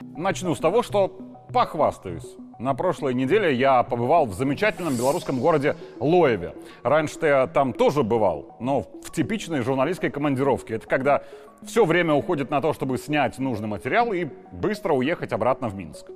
Начну 0.00 0.54
с 0.54 0.58
того, 0.58 0.82
что 0.82 1.08
похвастаюсь. 1.52 2.36
На 2.58 2.74
прошлой 2.74 3.14
неделе 3.14 3.54
я 3.54 3.82
побывал 3.84 4.26
в 4.26 4.34
замечательном 4.34 4.96
белорусском 4.96 5.38
городе 5.38 5.76
Лоеве. 6.00 6.54
Раньше-то 6.82 7.26
я 7.26 7.46
там 7.46 7.72
тоже 7.72 8.02
бывал, 8.02 8.56
но 8.58 8.82
в 8.82 9.12
типичной 9.12 9.60
журналистской 9.60 10.10
командировке. 10.10 10.74
Это 10.74 10.86
когда 10.86 11.22
все 11.62 11.84
время 11.84 12.14
уходит 12.14 12.50
на 12.50 12.60
то, 12.60 12.72
чтобы 12.72 12.98
снять 12.98 13.38
нужный 13.38 13.68
материал 13.68 14.12
и 14.12 14.26
быстро 14.52 14.92
уехать 14.92 15.32
обратно 15.32 15.68
в 15.68 15.74
Минск. 15.74 16.06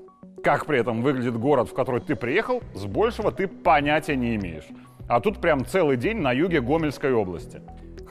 Как 0.42 0.66
при 0.66 0.80
этом 0.80 1.02
выглядит 1.02 1.38
город, 1.38 1.68
в 1.68 1.74
который 1.74 2.00
ты 2.00 2.16
приехал, 2.16 2.60
с 2.74 2.84
большего 2.86 3.30
ты 3.30 3.46
понятия 3.46 4.16
не 4.16 4.34
имеешь. 4.34 4.66
А 5.08 5.20
тут 5.20 5.38
прям 5.38 5.64
целый 5.64 5.96
день 5.96 6.18
на 6.18 6.32
юге 6.32 6.60
Гомельской 6.60 7.12
области. 7.12 7.60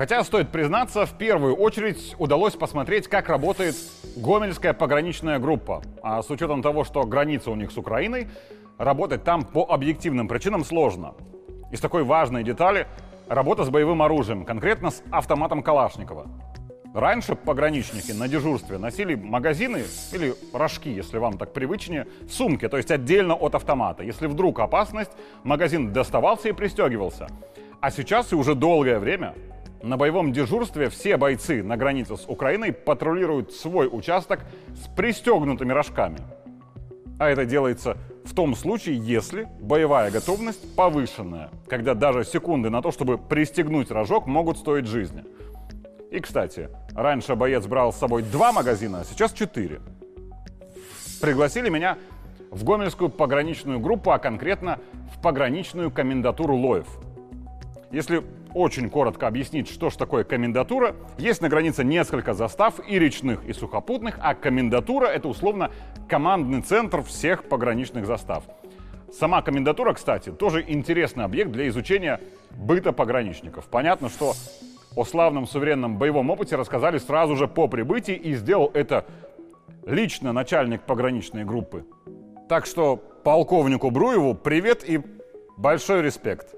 Хотя, 0.01 0.23
стоит 0.23 0.49
признаться, 0.49 1.05
в 1.05 1.13
первую 1.13 1.55
очередь 1.55 2.15
удалось 2.17 2.55
посмотреть, 2.55 3.07
как 3.07 3.29
работает 3.29 3.75
Гомельская 4.15 4.73
пограничная 4.73 5.37
группа. 5.37 5.83
А 6.01 6.23
с 6.23 6.31
учетом 6.31 6.63
того, 6.63 6.83
что 6.83 7.03
граница 7.03 7.51
у 7.51 7.55
них 7.55 7.69
с 7.69 7.77
Украиной, 7.77 8.27
работать 8.79 9.23
там 9.23 9.43
по 9.43 9.63
объективным 9.63 10.27
причинам 10.27 10.65
сложно. 10.65 11.13
Из 11.71 11.79
такой 11.79 12.03
важной 12.03 12.43
детали– 12.43 12.87
работа 13.29 13.63
с 13.63 13.69
боевым 13.69 14.01
оружием, 14.01 14.43
конкретно 14.43 14.89
с 14.89 15.03
автоматом 15.11 15.61
Калашникова. 15.61 16.25
Раньше 16.95 17.35
пограничники 17.35 18.11
на 18.11 18.27
дежурстве 18.27 18.79
носили 18.79 19.13
магазины 19.13 19.83
или 20.13 20.33
рожки, 20.51 20.89
если 20.89 21.19
вам 21.19 21.37
так 21.37 21.53
привычнее, 21.53 22.07
в 22.21 22.31
сумке, 22.31 22.69
то 22.69 22.77
есть 22.77 22.89
отдельно 22.89 23.35
от 23.35 23.53
автомата. 23.53 24.01
Если 24.01 24.25
вдруг 24.25 24.61
опасность, 24.61 25.11
магазин 25.43 25.93
доставался 25.93 26.49
и 26.49 26.53
пристегивался. 26.53 27.27
А 27.81 27.91
сейчас 27.91 28.31
и 28.31 28.35
уже 28.35 28.55
долгое 28.55 28.97
время 28.97 29.35
на 29.83 29.97
боевом 29.97 30.31
дежурстве 30.31 30.89
все 30.89 31.17
бойцы 31.17 31.63
на 31.63 31.77
границе 31.77 32.17
с 32.17 32.25
Украиной 32.27 32.71
патрулируют 32.71 33.53
свой 33.53 33.89
участок 33.91 34.41
с 34.75 34.87
пристегнутыми 34.95 35.71
рожками. 35.71 36.19
А 37.19 37.29
это 37.29 37.45
делается 37.45 37.97
в 38.23 38.33
том 38.33 38.55
случае, 38.55 38.97
если 38.97 39.47
боевая 39.59 40.11
готовность 40.11 40.75
повышенная, 40.75 41.49
когда 41.67 41.93
даже 41.93 42.23
секунды 42.23 42.69
на 42.69 42.81
то, 42.81 42.91
чтобы 42.91 43.17
пристегнуть 43.17 43.91
рожок, 43.91 44.27
могут 44.27 44.57
стоить 44.57 44.85
жизни. 44.85 45.23
И, 46.11 46.19
кстати, 46.19 46.69
раньше 46.93 47.35
боец 47.35 47.65
брал 47.65 47.93
с 47.93 47.97
собой 47.97 48.23
два 48.23 48.51
магазина, 48.51 49.01
а 49.01 49.03
сейчас 49.05 49.33
четыре. 49.33 49.81
Пригласили 51.21 51.69
меня 51.69 51.97
в 52.49 52.63
Гомельскую 52.63 53.09
пограничную 53.09 53.79
группу, 53.79 54.11
а 54.11 54.19
конкретно 54.19 54.79
в 55.15 55.21
пограничную 55.21 55.91
комендатуру 55.91 56.55
Лоев. 56.55 56.87
Если 57.91 58.23
очень 58.53 58.89
коротко 58.89 59.27
объяснить, 59.27 59.69
что 59.69 59.89
же 59.89 59.97
такое 59.97 60.23
комендатура. 60.23 60.95
Есть 61.17 61.41
на 61.41 61.49
границе 61.49 61.83
несколько 61.83 62.33
застав 62.33 62.75
и 62.87 62.99
речных, 62.99 63.43
и 63.45 63.53
сухопутных, 63.53 64.17
а 64.21 64.35
комендатура— 64.35 65.05
это 65.07 65.27
условно 65.27 65.71
командный 66.07 66.61
центр 66.61 67.01
всех 67.03 67.45
пограничных 67.45 68.05
застав. 68.05 68.43
Сама 69.11 69.41
комендатура, 69.41 69.93
кстати, 69.93 70.31
тоже 70.31 70.63
интересный 70.65 71.25
объект 71.25 71.51
для 71.51 71.67
изучения 71.67 72.19
быта 72.51 72.93
пограничников. 72.93 73.65
Понятно, 73.65 74.09
что 74.09 74.33
о 74.95 75.03
славном 75.05 75.47
суверенном 75.47 75.97
боевом 75.97 76.29
опыте 76.29 76.55
рассказали 76.55 76.97
сразу 76.97 77.35
же 77.35 77.47
по 77.47 77.67
прибытии, 77.67 78.15
и 78.15 78.33
сделал 78.35 78.71
это 78.73 79.05
лично 79.85 80.33
начальник 80.33 80.81
пограничной 80.81 81.43
группы. 81.43 81.85
Так 82.47 82.65
что 82.65 82.97
полковнику 82.97 83.91
Бруеву 83.91 84.35
привет 84.35 84.87
и 84.87 85.01
большой 85.57 86.01
респект. 86.01 86.55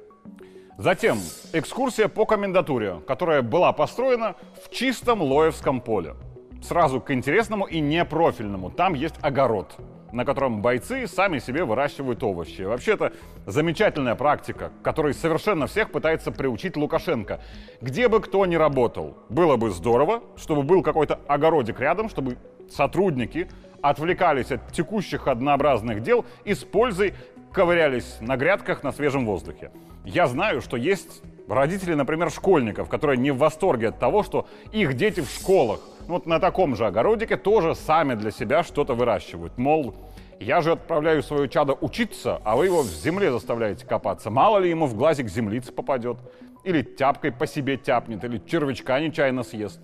Затем 0.78 1.20
экскурсия 1.54 2.08
по 2.08 2.26
комендатуре, 2.26 3.00
которая 3.08 3.44
была 3.44 3.72
построена 3.74 4.36
в 4.64 4.72
чистом 4.72 5.22
Лоевском 5.22 5.82
поле. 5.82 6.16
Сразу 6.64 7.00
к 7.00 7.12
интересному 7.12 7.66
и 7.66 7.80
непрофильному. 7.80 8.72
Там 8.72 8.96
есть 8.96 9.16
огород, 9.22 9.76
на 10.12 10.26
котором 10.26 10.64
бойцы 10.64 11.06
сами 11.08 11.38
себе 11.38 11.64
выращивают 11.64 12.24
овощи. 12.24 12.62
Вообще 12.62 12.94
это 12.94 13.14
замечательная 13.46 14.16
практика, 14.16 14.72
которой 14.82 15.14
совершенно 15.14 15.68
всех 15.68 15.92
пытается 15.92 16.32
приучить 16.32 16.76
Лукашенко. 16.76 17.40
Где 17.82 18.08
бы 18.08 18.20
кто 18.20 18.46
ни 18.48 18.56
работал, 18.56 19.18
было 19.30 19.58
бы 19.58 19.70
здорово, 19.70 20.24
чтобы 20.38 20.64
был 20.64 20.82
какой-то 20.82 21.20
огородик 21.28 21.80
рядом, 21.80 22.10
чтобы 22.10 22.38
сотрудники 22.68 23.48
отвлекались 23.84 24.52
от 24.52 24.72
текущих 24.72 25.28
однообразных 25.28 26.02
дел 26.02 26.26
и 26.46 26.56
с 26.56 26.64
пользой 26.64 27.14
ковырялись 27.52 28.18
на 28.22 28.38
грядках 28.38 28.82
на 28.82 28.92
свежем 28.92 29.28
воздухе. 29.28 29.70
Я 30.06 30.28
знаю, 30.28 30.62
что 30.62 30.78
есть 30.78 31.22
родители, 31.48 31.94
например, 31.94 32.30
школьников, 32.30 32.90
которые 32.90 33.18
не 33.18 33.32
в 33.32 33.38
восторге 33.38 33.90
от 33.90 34.00
того, 34.00 34.24
что 34.24 34.48
их 34.72 34.96
дети 34.96 35.22
в 35.22 35.30
школах, 35.30 35.80
ну, 36.08 36.16
вот 36.16 36.26
на 36.26 36.40
таком 36.40 36.76
же 36.76 36.86
огородике 36.86 37.38
тоже 37.38 37.76
сами 37.76 38.16
для 38.16 38.32
себя 38.32 38.64
что-то 38.64 38.94
выращивают. 38.94 39.58
Мол, 39.58 39.96
я 40.40 40.62
же 40.62 40.74
отправляю 40.74 41.24
свое 41.24 41.48
чадо 41.48 41.74
учиться, 41.74 42.42
а 42.44 42.58
вы 42.58 42.66
его 42.66 42.82
в 42.82 42.88
земле 42.88 43.32
заставляете 43.32 43.86
копаться. 43.86 44.30
Мало 44.30 44.58
ли 44.58 44.70
ему 44.70 44.88
в 44.88 44.96
глазик 44.96 45.30
землица 45.30 45.72
попадет. 45.72 46.18
Или 46.66 46.82
тяпкой 46.82 47.32
по 47.34 47.46
себе 47.46 47.76
тяпнет, 47.78 48.24
или 48.24 48.38
червячка 48.38 49.00
нечаянно 49.00 49.44
съест. 49.44 49.82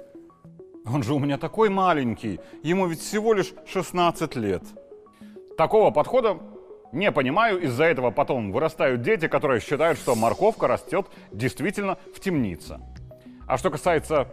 Он 0.86 1.04
же 1.04 1.14
у 1.14 1.20
меня 1.20 1.38
такой 1.38 1.70
маленький, 1.70 2.40
ему 2.64 2.88
ведь 2.88 3.02
всего 3.02 3.34
лишь 3.34 3.54
16 3.68 4.36
лет. 4.38 4.64
Такого 5.58 5.92
подхода 5.92 6.40
не 6.92 7.12
понимаю, 7.12 7.62
из-за 7.62 7.86
этого 7.86 8.12
потом 8.12 8.52
вырастают 8.52 9.02
дети, 9.02 9.28
которые 9.28 9.62
считают, 9.62 10.00
что 10.00 10.16
морковка 10.16 10.68
растет 10.68 11.08
действительно 11.32 11.98
в 12.16 12.20
темнице. 12.20 12.80
А 13.48 13.58
что 13.58 13.70
касается 13.70 14.28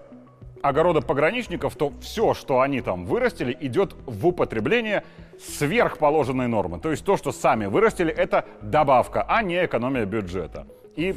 огорода 0.62 1.00
пограничников, 1.00 1.76
то 1.76 1.92
все, 2.00 2.34
что 2.34 2.60
они 2.60 2.80
там 2.80 3.04
вырастили, 3.04 3.56
идет 3.60 3.94
в 4.06 4.26
употребление 4.26 5.04
сверх 5.38 5.98
положенной 5.98 6.48
нормы. 6.48 6.80
То 6.80 6.90
есть 6.90 7.04
то, 7.04 7.16
что 7.16 7.32
сами 7.32 7.66
вырастили, 7.66 8.12
это 8.12 8.46
добавка, 8.62 9.24
а 9.28 9.42
не 9.42 9.64
экономия 9.64 10.06
бюджета. 10.06 10.66
И 10.96 11.14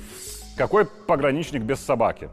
какой 0.58 0.86
пограничник 0.86 1.62
без 1.62 1.80
собаки? 1.80 2.30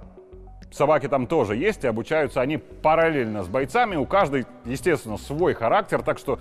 Собаки 0.73 1.09
там 1.09 1.27
тоже 1.27 1.57
есть, 1.57 1.85
и 1.85 1.87
обучаются 1.87 2.41
они 2.41 2.59
параллельно 2.59 3.45
с 3.45 3.49
бойцами. 3.49 3.97
У 3.97 4.05
каждой, 4.05 4.47
естественно, 4.65 5.17
свой 5.17 5.55
характер, 5.55 6.03
так 6.03 6.19
что 6.19 6.39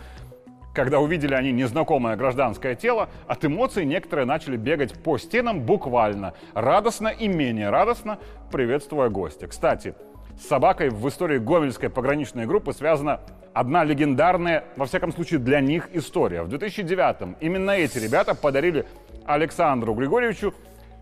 когда 0.75 0.99
увидели 0.99 1.33
они 1.33 1.51
незнакомое 1.51 2.17
гражданское 2.17 2.75
тело, 2.75 3.09
от 3.27 3.45
эмоций 3.45 3.85
некоторые 3.85 4.25
начали 4.25 4.57
бегать 4.57 4.93
по 5.01 5.17
стенам 5.17 5.61
буквально, 5.61 6.33
радостно 6.53 7.07
и 7.07 7.27
менее 7.27 7.69
радостно, 7.69 8.19
приветствуя 8.51 9.09
гостя. 9.09 9.47
Кстати, 9.47 9.95
с 10.37 10.45
собакой 10.47 10.89
в 10.89 11.07
истории 11.07 11.37
Гомельской 11.37 11.89
пограничной 11.89 12.45
группы 12.45 12.73
связана 12.73 13.21
одна 13.53 13.85
легендарная, 13.85 14.65
во 14.75 14.85
всяком 14.85 15.13
случае 15.13 15.39
для 15.39 15.61
них, 15.61 15.89
история. 15.93 16.43
В 16.43 16.49
2009-м 16.53 17.37
именно 17.39 17.71
эти 17.71 17.97
ребята 17.97 18.35
подарили 18.35 18.85
Александру 19.25 19.93
Григорьевичу 19.93 20.53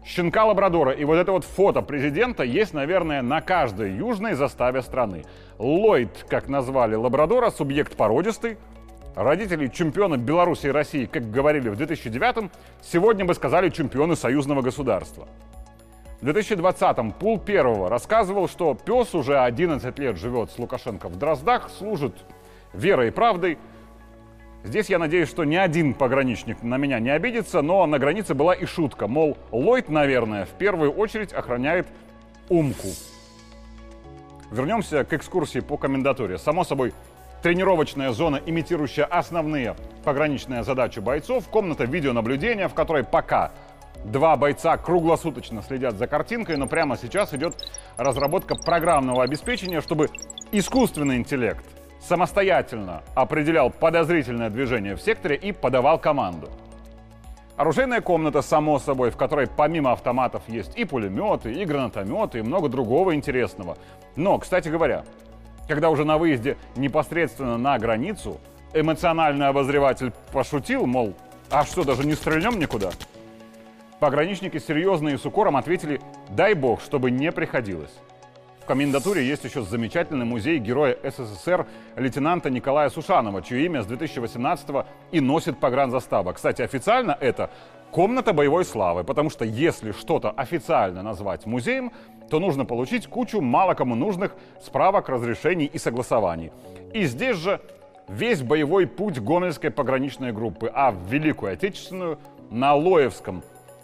щенка 0.06 0.46
лабрадора. 0.46 0.92
И 0.92 1.04
вот 1.04 1.16
это 1.16 1.32
вот 1.32 1.46
фото 1.46 1.82
президента 1.82 2.44
есть, 2.44 2.76
наверное, 2.76 3.24
на 3.24 3.42
каждой 3.42 3.96
южной 3.96 4.36
заставе 4.36 4.84
страны. 4.84 5.24
Ллойд, 5.58 6.26
как 6.30 6.48
назвали 6.48 6.94
лабрадора, 6.94 7.50
субъект 7.50 7.96
породистый, 7.96 8.58
Родители 9.16 9.68
чемпиона 9.68 10.18
Беларуси 10.18 10.68
и 10.68 10.72
России, 10.72 11.06
как 11.06 11.30
говорили 11.30 11.70
в 11.70 11.80
2009-м, 11.80 12.50
сегодня 12.82 13.26
бы 13.26 13.36
сказали 13.36 13.70
чемпионы 13.70 14.16
союзного 14.16 14.64
государства. 14.64 15.28
В 16.20 16.28
2020-м 16.28 17.12
Пул 17.12 17.38
Первого 17.40 17.90
рассказывал, 17.90 18.48
что 18.48 18.74
пес 18.74 19.14
уже 19.14 19.40
11 19.40 20.00
лет 20.00 20.18
живет 20.18 20.50
с 20.52 20.58
Лукашенко 20.58 21.10
в 21.10 21.18
Дроздах, 21.18 21.70
служит 21.70 22.16
верой 22.74 23.10
и 23.10 23.12
правдой. 23.12 23.60
Здесь 24.64 24.90
я 24.90 24.98
надеюсь, 24.98 25.30
что 25.30 25.44
ни 25.44 25.58
один 25.58 25.94
пограничник 25.94 26.64
на 26.64 26.78
меня 26.78 27.00
не 27.00 27.10
обидится, 27.12 27.62
но 27.62 27.86
на 27.86 28.00
границе 28.00 28.34
была 28.34 28.56
и 28.56 28.66
шутка, 28.66 29.08
мол, 29.08 29.38
Ллойд, 29.52 29.90
наверное, 29.90 30.46
в 30.46 30.52
первую 30.52 30.92
очередь 30.92 31.34
охраняет 31.34 31.88
Умку. 32.50 32.90
Вернемся 34.50 35.04
к 35.04 35.14
экскурсии 35.14 35.60
по 35.60 35.78
комендатуре. 35.78 36.38
Само 36.38 36.64
собой, 36.64 36.94
тренировочная 37.44 38.12
зона, 38.14 38.42
имитирующая 38.44 39.04
основные 39.04 39.76
пограничные 40.06 40.64
задачи 40.64 41.00
бойцов, 41.00 41.48
комната 41.50 41.84
видеонаблюдения, 41.84 42.70
в 42.70 42.74
которой 42.74 43.04
пока 43.04 43.52
два 44.06 44.38
бойца 44.38 44.78
круглосуточно 44.78 45.62
следят 45.62 45.98
за 45.98 46.08
картинкой, 46.08 46.56
но 46.56 46.68
прямо 46.68 46.98
сейчас 46.98 47.34
идет 47.34 47.54
разработка 47.98 48.56
программного 48.56 49.24
обеспечения, 49.24 49.82
чтобы 49.82 50.10
искусственный 50.54 51.18
интеллект 51.18 51.66
самостоятельно 52.00 53.04
определял 53.14 53.70
подозрительное 53.70 54.50
движение 54.50 54.96
в 54.96 55.02
секторе 55.02 55.36
и 55.36 55.52
подавал 55.52 56.00
команду. 56.00 56.50
Оружейная 57.58 58.02
комната, 58.02 58.42
само 58.42 58.80
собой, 58.80 59.12
в 59.12 59.18
которой 59.18 59.48
помимо 59.48 59.92
автоматов 59.92 60.44
есть 60.48 60.78
и 60.78 60.86
пулеметы, 60.86 61.52
и 61.54 61.66
гранатометы, 61.66 62.40
и 62.40 62.42
много 62.42 62.68
другого 62.68 63.14
интересного. 63.14 63.78
Но, 64.16 64.40
кстати 64.40 64.70
говоря, 64.70 65.04
когда 65.68 65.90
уже 65.90 66.06
на 66.06 66.18
выезде 66.18 66.58
непосредственно 66.76 67.58
на 67.58 67.78
границу, 67.78 68.40
эмоциональный 68.74 69.48
обозреватель 69.48 70.12
пошутил, 70.32 70.86
мол, 70.86 71.14
а 71.50 71.66
что, 71.66 71.84
даже 71.84 72.06
не 72.06 72.14
стрельнем 72.14 72.60
никуда? 72.60 72.92
Пограничники 74.00 74.58
серьезно 74.58 75.10
и 75.10 75.18
с 75.18 75.26
укором 75.26 75.56
ответили, 75.56 76.02
дай 76.30 76.54
бог, 76.54 76.82
чтобы 76.82 77.12
не 77.12 77.32
приходилось. 77.32 77.94
В 78.64 78.66
комендатуре 78.66 79.26
есть 79.28 79.44
еще 79.44 79.62
замечательный 79.62 80.26
музей 80.26 80.58
героя 80.58 80.98
СССР 81.04 81.66
лейтенанта 81.98 82.50
Николая 82.50 82.90
Сушанова, 82.90 83.42
чье 83.42 83.66
имя 83.66 83.84
с 83.84 83.86
2018 83.86 84.86
и 85.12 85.20
носит 85.20 85.60
погранзастава. 85.60 86.32
Кстати, 86.32 86.62
официально 86.62 87.18
это 87.20 87.50
комната 87.94 88.34
боевой 88.34 88.66
славы, 88.66 89.04
потому 89.04 89.30
что 89.30 89.46
если 89.46 89.92
что-то 89.92 90.32
официально 90.32 91.04
назвать 91.04 91.46
музеем, 91.46 91.92
то 92.30 92.40
нужно 92.40 92.66
получить 92.66 93.08
кучу 93.08 93.40
мало 93.40 93.76
кому 93.76 93.94
нужных 93.94 94.36
справок, 94.62 95.10
разрешений 95.10 95.70
и 95.72 95.78
согласований. 95.78 96.52
И 96.94 97.06
здесь 97.06 97.38
же 97.38 97.62
весь 98.08 98.42
боевой 98.42 98.88
путь 98.88 99.20
Гомельской 99.20 99.70
пограничной 99.70 100.32
группы, 100.32 100.72
а 100.74 100.92
в 100.92 101.08
Великую 101.08 101.54
Отечественную 101.54 102.18
на 102.50 102.74
Лоевском 102.74 103.44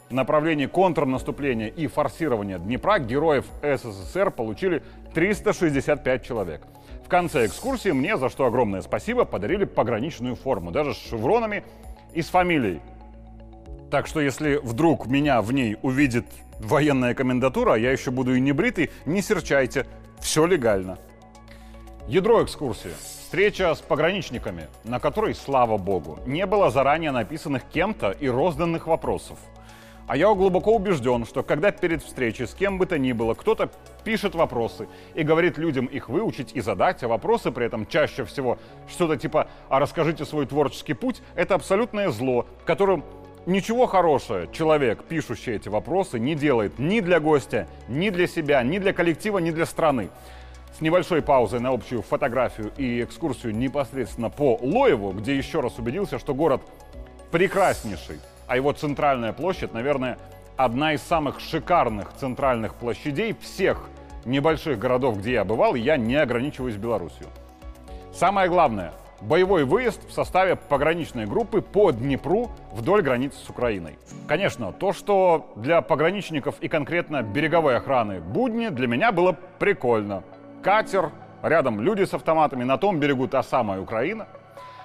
направлении 0.10 0.66
контрнаступления 0.66 1.68
и 1.68 1.86
форсирования 1.86 2.58
Днепра 2.58 2.98
героев 2.98 3.46
СССР 3.62 4.32
получили 4.32 4.82
365 5.14 6.26
человек. 6.26 6.64
В 7.06 7.10
конце 7.10 7.46
экскурсии 7.46 7.92
мне, 7.92 8.18
за 8.18 8.30
что 8.30 8.46
огромное 8.46 8.82
спасибо, 8.82 9.26
подарили 9.26 9.66
пограничную 9.66 10.36
форму, 10.36 10.72
даже 10.72 10.96
с 10.96 10.98
шевронами 10.98 11.64
и 12.14 12.24
с 12.24 12.30
фамилией. 12.30 12.82
Так 13.92 14.06
что 14.06 14.22
если 14.22 14.60
вдруг 14.62 15.08
меня 15.08 15.42
в 15.42 15.52
ней 15.52 15.78
увидит 15.82 16.26
военная 16.60 17.16
комендатура, 17.16 17.74
а 17.74 17.78
я 17.78 17.92
еще 17.92 18.12
буду 18.12 18.36
и 18.36 18.40
не 18.40 18.52
бритый, 18.52 18.92
не 19.06 19.22
серчайте, 19.22 19.88
все 20.20 20.46
легально. 20.46 21.00
Ядро 22.08 22.44
экскурсии. 22.44 22.92
Встреча 23.00 23.74
с 23.74 23.80
пограничниками, 23.80 24.68
на 24.84 25.00
которой, 25.00 25.36
слава 25.36 25.78
богу, 25.78 26.20
не 26.26 26.46
было 26.46 26.70
заранее 26.70 27.12
написанных 27.12 27.64
кем-то 27.64 28.12
и 28.12 28.28
розданных 28.28 28.88
вопросов– 28.88 29.38
а 30.10 30.18
я 30.18 30.34
глубоко 30.34 30.74
убежден, 30.76 31.24
что 31.24 31.44
когда 31.44 31.70
перед 31.70 32.02
встречей 32.02 32.48
с 32.48 32.56
кем 32.56 32.80
бы 32.80 32.88
то 32.88 32.98
ни 32.98 33.12
было 33.12 33.36
кто-то 33.36 33.70
пишет 34.04 34.34
вопросы 34.34 34.88
и 35.14 35.22
говорит 35.22 35.60
людям 35.60 35.86
их 35.86 36.10
выучить 36.10 36.56
и 36.56 36.62
задать, 36.62 37.04
а 37.04 37.08
вопросы 37.08 37.52
при 37.52 37.68
этом 37.68 37.86
чаще 37.86 38.26
всего 38.26 38.58
что-то 38.88 39.18
типа 39.18 39.50
«а 39.70 39.78
расскажите 39.78 40.26
свой 40.26 40.48
творческий 40.48 40.96
путь», 40.96 41.22
это 41.36 41.54
абсолютное 41.54 42.10
зло, 42.10 42.48
которым 42.66 43.06
ничего 43.46 43.86
хорошего 43.86 44.48
человек, 44.48 45.04
пишущий 45.04 45.56
эти 45.56 45.70
вопросы, 45.70 46.20
не 46.20 46.36
делает 46.36 46.80
ни 46.80 47.00
для 47.00 47.20
гостя, 47.20 47.68
ни 47.88 48.10
для 48.10 48.28
себя, 48.28 48.64
ни 48.64 48.78
для 48.78 48.94
коллектива, 48.94 49.40
ни 49.40 49.52
для 49.52 49.66
страны. 49.66 50.10
С 50.78 50.82
небольшой 50.82 51.22
паузой 51.22 51.60
на 51.60 51.70
общую 51.70 52.02
фотографию 52.02 52.72
и 52.78 53.04
экскурсию 53.04 53.56
непосредственно 53.56 54.30
по 54.30 54.58
Лоеву, 54.62 55.12
где 55.12 55.36
еще 55.36 55.60
раз 55.60 55.78
убедился, 55.78 56.20
что 56.20 56.34
город 56.34 56.62
прекраснейший, 57.32 58.20
а 58.48 58.56
его 58.56 58.72
центральная 58.72 59.34
площадь, 59.34 59.74
наверное, 59.74 60.18
одна 60.56 60.94
из 60.94 61.02
самых 61.02 61.40
шикарных 61.40 62.14
центральных 62.20 62.76
площадей 62.76 63.36
всех 63.42 63.90
небольших 64.26 64.78
городов, 64.78 65.20
где 65.20 65.34
я 65.34 65.44
бывал, 65.44 65.76
я 65.76 65.98
не 65.98 66.16
ограничиваюсь 66.16 66.76
Беларусью. 66.76 67.28
Самое 68.14 68.50
главное, 68.50 68.94
боевой 69.22 69.64
выезд 69.64 70.08
в 70.08 70.12
составе 70.12 70.56
пограничной 70.56 71.26
группы 71.26 71.62
по 71.62 71.92
Днепру 71.92 72.52
вдоль 72.72 73.02
границы 73.02 73.38
с 73.38 73.50
Украиной. 73.50 73.98
Конечно, 74.28 74.72
то, 74.72 74.94
что 74.94 75.52
для 75.56 75.82
пограничников 75.82 76.56
и 76.60 76.68
конкретно 76.68 77.22
береговой 77.22 77.78
охраны 77.78 78.20
будни, 78.20 78.70
для 78.70 78.88
меня 78.88 79.12
было 79.12 79.36
прикольно. 79.60 80.24
Катер, 80.62 81.12
рядом 81.42 81.82
люди 81.82 82.04
с 82.04 82.14
автоматами, 82.14 82.64
на 82.64 82.78
том 82.78 83.00
берегу 83.00 83.28
та 83.28 83.44
самая 83.44 83.80
Украина. 83.80 84.28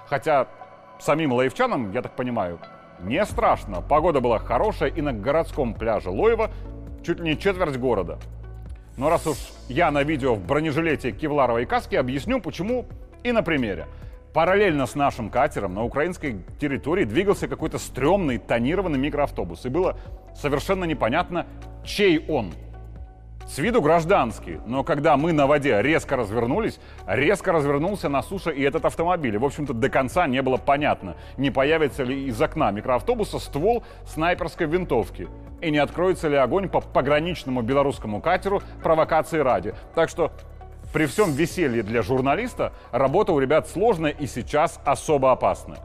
Хотя 0.06 0.46
самим 0.98 1.32
лаевчанам, 1.32 1.92
я 1.92 2.02
так 2.02 2.12
понимаю, 2.12 2.58
не 3.00 3.24
страшно. 3.24 3.80
Погода 3.80 4.20
была 4.20 4.38
хорошая, 4.38 4.90
и 4.90 5.00
на 5.00 5.12
городском 5.12 5.74
пляже 5.74 6.10
Лоева 6.10 6.50
чуть 7.04 7.20
ли 7.20 7.30
не 7.30 7.38
четверть 7.38 7.76
города. 7.76 8.18
Но 8.96 9.10
раз 9.10 9.26
уж 9.26 9.36
я 9.68 9.90
на 9.90 10.04
видео 10.04 10.34
в 10.34 10.44
бронежилете 10.44 11.10
кевларовой 11.10 11.66
каске, 11.66 11.98
объясню, 11.98 12.40
почему 12.40 12.86
и 13.24 13.32
на 13.32 13.42
примере. 13.42 13.86
Параллельно 14.34 14.86
с 14.86 14.96
нашим 14.96 15.30
катером 15.30 15.74
на 15.74 15.84
украинской 15.84 16.44
территории 16.58 17.04
двигался 17.04 17.46
какой-то 17.46 17.78
стрёмный 17.78 18.38
тонированный 18.38 18.98
микроавтобус. 18.98 19.64
И 19.64 19.68
было 19.68 19.96
совершенно 20.34 20.84
непонятно, 20.84 21.46
чей 21.84 22.26
он– 22.28 22.52
с 23.46 23.58
виду 23.58 23.82
гражданский, 23.82 24.58
но 24.66 24.82
когда 24.84 25.16
мы 25.16 25.32
на 25.32 25.46
воде 25.46 25.80
резко 25.82 26.16
развернулись, 26.16 26.80
резко 27.06 27.52
развернулся 27.52 28.08
на 28.08 28.22
суше 28.22 28.50
и 28.50 28.62
этот 28.62 28.86
автомобиль. 28.86 29.34
И, 29.34 29.38
в 29.38 29.44
общем-то, 29.44 29.74
до 29.74 29.90
конца 29.90 30.26
не 30.26 30.40
было 30.40 30.56
понятно, 30.56 31.16
не 31.36 31.50
появится 31.50 32.04
ли 32.04 32.24
из 32.24 32.40
окна 32.40 32.70
микроавтобуса 32.70 33.38
ствол 33.38 33.84
снайперской 34.06 34.66
винтовки 34.66 35.28
и 35.60 35.70
не 35.70 35.78
откроется 35.78 36.28
ли 36.28 36.36
огонь 36.36 36.68
по 36.68 36.80
пограничному 36.80 37.62
белорусскому 37.62 38.20
катеру 38.20 38.62
провокации 38.82 39.38
ради. 39.38 39.74
Так 39.94 40.08
что 40.08 40.32
при 40.94 41.06
всем 41.06 41.32
веселье 41.32 41.82
для 41.82 42.02
журналиста 42.02 42.72
работа 42.92 43.32
у 43.32 43.40
ребят 43.40 43.68
сложная 43.68 44.12
и 44.12 44.28
сейчас 44.28 44.78
особо 44.84 45.32
опасная. 45.32 45.80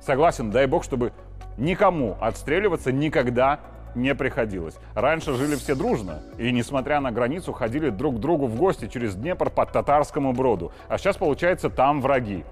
Согласен, 0.00 0.50
дай 0.50 0.66
бог, 0.66 0.82
чтобы 0.82 1.12
никому 1.58 2.16
отстреливаться 2.18 2.90
никогда 2.90 3.60
не 3.94 4.14
приходилось. 4.14 4.76
Раньше 4.94 5.34
жили 5.34 5.56
все 5.56 5.74
дружно, 5.74 6.22
и, 6.38 6.50
несмотря 6.52 7.00
на 7.00 7.12
границу, 7.12 7.52
ходили 7.52 7.90
друг 7.90 8.16
к 8.16 8.18
другу 8.18 8.46
в 8.46 8.56
гости 8.56 8.88
через 8.88 9.14
Днепр 9.14 9.50
по 9.50 9.66
татарскому 9.66 10.32
броду. 10.32 10.72
А 10.88 10.96
сейчас, 10.96 11.18
получается, 11.18 11.68
там 11.68 12.00
враги. 12.00 12.46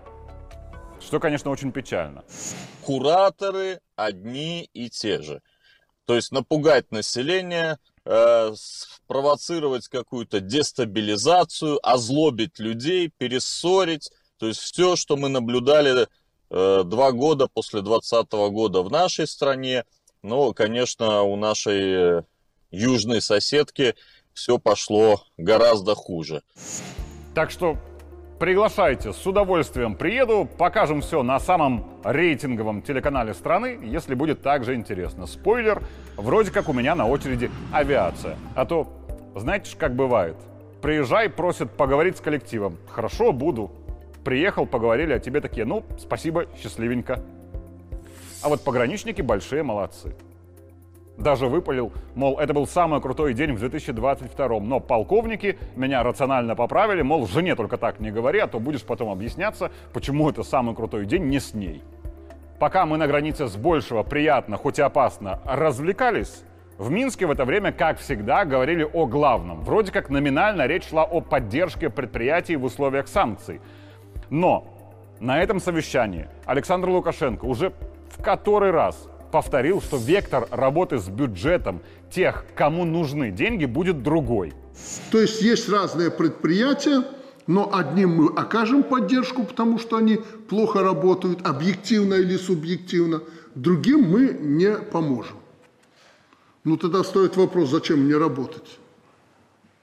Что, 1.01 1.21
конечно, 1.21 1.51
очень 1.51 1.73
печально. 1.73 2.23
Кураторы 2.85 3.81
одни 3.97 4.69
и 4.75 4.91
те 4.91 5.23
же. 5.23 5.41
То 6.05 6.17
есть 6.17 6.33
напугать 6.33 6.91
население, 6.91 7.79
э, 8.05 8.55
провоцировать 9.07 9.89
какую-то 9.89 10.41
дестабилизацию, 10.41 11.79
озлобить 11.83 12.59
людей, 12.59 13.11
перессорить. 13.17 14.11
То 14.39 14.47
есть 14.47 14.61
все, 14.61 14.97
что 14.97 15.17
мы 15.17 15.29
наблюдали 15.29 16.09
э, 16.51 16.83
два 16.85 17.13
года 17.13 17.47
после 17.47 17.83
2020 17.83 18.33
года 18.53 18.83
в 18.83 18.91
нашей 18.91 19.27
стране– 19.27 19.85
но, 20.23 20.53
конечно, 20.53 21.23
у 21.23 21.37
нашей 21.37 22.19
э, 22.19 22.23
южной 22.71 23.23
соседки 23.23 23.95
все 24.33 24.59
пошло 24.59 25.23
гораздо 25.37 25.95
хуже. 25.95 26.43
Так 27.35 27.51
что 27.51 27.79
приглашайте, 28.41 29.13
с 29.13 29.27
удовольствием 29.27 29.95
приеду, 29.95 30.49
покажем 30.57 31.03
все 31.03 31.23
на 31.23 31.39
самом 31.39 31.85
рейтинговом 32.03 32.81
телеканале 32.81 33.35
страны, 33.35 33.79
если 33.83 34.15
будет 34.15 34.41
также 34.41 34.75
интересно. 34.75 35.27
Спойлер, 35.27 35.83
вроде 36.17 36.51
как 36.51 36.71
у 36.71 36.73
меня 36.73 36.95
на 36.95 37.07
очереди 37.07 37.51
авиация. 37.71 38.37
А 38.57 38.65
то, 38.65 38.89
знаете 39.37 39.77
как 39.77 39.95
бывает, 39.95 40.37
приезжай, 40.81 41.29
просят 41.29 41.71
поговорить 41.73 42.17
с 42.17 42.21
коллективом. 42.21 42.79
Хорошо, 42.89 43.33
буду. 43.33 43.71
Приехал, 44.25 44.67
поговорили, 44.67 45.13
а 45.13 45.21
тебе 45.21 45.43
такие, 45.43 45.67
ну, 45.67 45.85
спасибо, 45.99 46.47
счастливенько. 46.61 47.23
А 48.43 48.49
вот 48.49 48.65
пограничники 48.65 49.21
большие 49.21 49.63
молодцы. 49.63 50.15
Даже 51.21 51.49
выпалил, 51.49 51.93
мол, 52.15 52.39
это 52.39 52.55
был 52.55 52.67
самый 52.67 53.03
крутой 53.03 53.35
день 53.35 53.53
в 53.53 53.59
2022 53.59 54.61
но 54.61 54.81
полковники 54.81 55.59
меня 55.77 56.03
рационально 56.03 56.57
поправили, 56.57 57.03
мол, 57.03 57.27
жене 57.27 57.55
только 57.55 57.77
так 57.77 58.01
не 58.01 58.11
говори, 58.11 58.39
а 58.39 58.47
то 58.47 58.59
будешь 58.59 58.83
потом 58.83 59.11
объясняться, 59.11 59.71
почему 59.93 60.31
это 60.31 60.43
самый 60.43 60.75
крутой 60.75 61.05
день 61.05 61.25
не 61.25 61.39
с 61.39 61.53
ней. 61.53 61.83
Пока 62.59 62.87
мы 62.87 62.97
на 62.97 63.07
границе 63.07 63.49
с 63.49 63.57
большего 63.57 64.03
приятно, 64.03 64.57
хоть 64.57 64.79
и 64.79 64.83
опасно, 64.83 65.41
развлекались, 65.45 66.43
в 66.79 66.91
Минске 66.91 67.27
в 67.27 67.31
это 67.31 67.45
время, 67.45 67.71
как 67.71 67.99
всегда, 67.99 68.47
говорили 68.47 68.89
о 68.91 69.05
главном. 69.05 69.61
Вроде 69.63 69.93
как 69.93 70.09
номинально 70.09 70.67
речь 70.67 70.89
шла 70.89 71.05
о 71.05 71.21
поддержке 71.21 71.91
предприятий 71.91 72.57
в 72.57 72.65
условиях 72.65 73.09
санкций. 73.09 73.61
Но 74.31 74.67
на 75.21 75.43
этом 75.43 75.61
совещании 75.61 76.29
Александр 76.47 76.89
Лукашенко 76.89 77.45
уже 77.45 77.75
в 78.09 78.23
который 78.23 78.71
раз 78.71 79.11
повторил, 79.31 79.81
что 79.81 79.97
вектор 79.97 80.49
работы 80.51 80.99
с 80.99 81.09
бюджетом 81.09 81.81
тех, 82.11 82.45
кому 82.55 82.85
нужны 82.85 83.31
деньги, 83.31 83.65
будет 83.65 84.03
другой. 84.03 84.53
То 85.11 85.21
есть 85.21 85.43
есть 85.43 85.69
разные 85.69 86.11
предприятия, 86.11 87.05
но 87.47 87.71
одним 87.73 88.11
мы 88.11 88.33
окажем 88.35 88.83
поддержку, 88.83 89.45
потому 89.45 89.79
что 89.79 89.97
они 89.97 90.21
плохо 90.49 90.83
работают, 90.83 91.47
объективно 91.47 92.15
или 92.15 92.37
субъективно, 92.37 93.23
другим 93.55 94.03
мы 94.03 94.37
не 94.41 94.75
поможем. 94.77 95.37
Ну 96.65 96.77
тогда 96.77 97.03
стоит 97.05 97.37
вопрос, 97.37 97.71
зачем 97.71 98.01
мне 98.01 98.17
работать? 98.17 98.79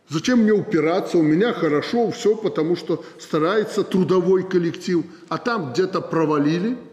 Зачем 0.10 0.40
мне 0.40 0.54
упираться? 0.54 1.18
У 1.18 1.22
меня 1.22 1.52
хорошо 1.52 2.12
все, 2.12 2.36
потому 2.36 2.78
что 2.78 3.04
старается 3.20 3.84
трудовой 3.84 4.44
коллектив. 4.44 5.04
А 5.28 5.38
там 5.38 5.74
где-то 5.74 6.02
провалили– 6.02 6.78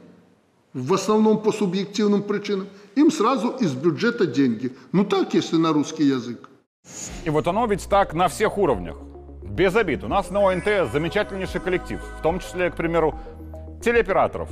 в 0.74 0.92
основном 0.92 1.40
по 1.40 1.52
субъективным 1.52 2.22
причинам, 2.22 2.66
им 2.96 3.10
сразу 3.10 3.50
из 3.50 3.74
бюджета 3.74 4.26
деньги. 4.26 4.72
Ну 4.92 5.04
так, 5.04 5.32
если 5.32 5.56
на 5.56 5.72
русский 5.72 6.04
язык. 6.04 6.50
И 7.24 7.30
вот 7.30 7.46
оно 7.46 7.64
ведь 7.66 7.88
так 7.88 8.12
на 8.12 8.28
всех 8.28 8.58
уровнях. 8.58 8.96
Без 9.42 9.74
обид. 9.76 10.02
У 10.02 10.08
нас 10.08 10.30
на 10.30 10.40
ОНТ 10.50 10.92
замечательнейший 10.92 11.60
коллектив, 11.60 12.00
в 12.18 12.22
том 12.22 12.40
числе, 12.40 12.70
к 12.70 12.76
примеру, 12.76 13.14
телеоператоров. 13.82 14.48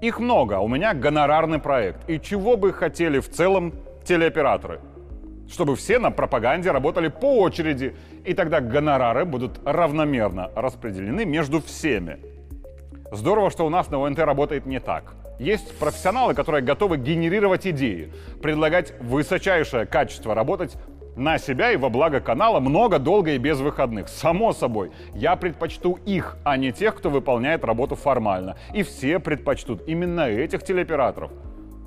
Их 0.00 0.20
много, 0.20 0.58
а 0.58 0.60
у 0.60 0.68
меня 0.68 0.94
гонорарный 0.94 1.58
проект. 1.58 2.08
И 2.08 2.20
чего 2.20 2.56
бы 2.56 2.72
хотели 2.72 3.18
в 3.18 3.28
целом 3.28 3.74
телеоператоры? 4.04 4.80
Чтобы 5.50 5.74
все 5.74 5.98
на 5.98 6.12
пропаганде 6.12 6.70
работали 6.70 7.08
по 7.08 7.40
очереди, 7.40 7.96
и 8.24 8.32
тогда 8.32 8.60
гонорары 8.60 9.24
будут 9.24 9.58
равномерно 9.64 10.52
распределены 10.54 11.24
между 11.24 11.60
всеми. 11.60 12.20
Здорово, 13.10 13.50
что 13.50 13.66
у 13.66 13.70
нас 13.70 13.90
на 13.90 14.04
ОНТ 14.04 14.20
работает 14.20 14.66
не 14.66 14.78
так. 14.78 15.14
Есть 15.38 15.78
профессионалы, 15.78 16.34
которые 16.34 16.62
готовы 16.62 16.96
генерировать 16.96 17.66
идеи, 17.66 18.12
предлагать 18.42 18.92
высочайшее 19.00 19.86
качество, 19.86 20.34
работать 20.34 20.76
на 21.14 21.38
себя 21.38 21.72
и 21.72 21.76
во 21.76 21.90
благо 21.90 22.20
канала 22.20 22.60
много, 22.60 22.98
долго 22.98 23.32
и 23.32 23.38
без 23.38 23.58
выходных. 23.60 24.08
Само 24.08 24.52
собой, 24.52 24.90
я 25.14 25.36
предпочту 25.36 25.98
их, 26.06 26.36
а 26.44 26.56
не 26.56 26.72
тех, 26.72 26.96
кто 26.96 27.10
выполняет 27.10 27.64
работу 27.64 27.94
формально. 27.94 28.56
И 28.74 28.82
все 28.82 29.18
предпочтут 29.18 29.86
именно 29.86 30.28
этих 30.28 30.64
телеоператоров. 30.64 31.30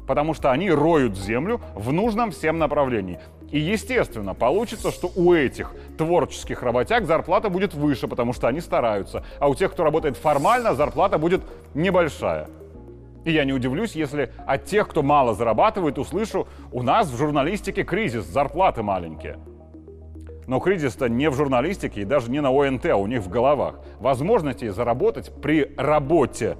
Потому 0.08 0.34
что 0.34 0.52
они 0.52 0.72
роют 0.72 1.18
землю 1.18 1.62
в 1.76 1.92
нужном 1.94 2.32
всем 2.32 2.58
направлении. 2.58 3.20
И, 3.52 3.60
естественно, 3.60 4.34
получится, 4.34 4.92
что 4.92 5.12
у 5.16 5.34
этих 5.34 5.74
творческих 5.98 6.64
работяг 6.64 7.06
зарплата 7.06 7.50
будет 7.50 7.74
выше, 7.74 8.08
потому 8.08 8.32
что 8.34 8.48
они 8.48 8.62
стараются. 8.62 9.26
А 9.40 9.50
у 9.50 9.56
тех, 9.56 9.72
кто 9.72 9.84
работает 9.84 10.18
формально, 10.18 10.74
зарплата 10.74 11.18
будет 11.18 11.42
небольшая. 11.74 12.48
И 13.24 13.32
я 13.32 13.46
не 13.46 13.54
удивлюсь, 13.54 13.96
если 13.96 14.32
от 14.48 14.66
тех, 14.66 14.88
кто 14.88 15.04
мало 15.04 15.34
зарабатывает, 15.34 16.00
услышу, 16.00 16.48
у 16.72 16.82
нас 16.82 17.08
в 17.08 17.18
журналистике 17.18 17.84
кризис, 17.84 18.26
зарплаты 18.26 18.82
маленькие. 18.82 19.38
Но 20.48 20.60
кризис-то 20.60 21.08
не 21.08 21.30
в 21.30 21.36
журналистике 21.36 22.02
и 22.02 22.06
даже 22.06 22.32
не 22.32 22.42
на 22.42 22.50
ОНТ, 22.50 22.88
а 22.88 22.96
у 22.98 23.08
них 23.08 23.22
в 23.22 23.30
головах. 23.30 23.80
Возможностей 24.00 24.70
заработать 24.70 25.32
при 25.42 25.74
работе 25.78 26.58